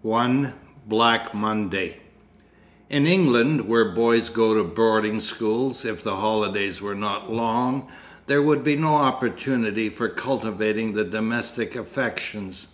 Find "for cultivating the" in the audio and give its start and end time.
9.90-11.04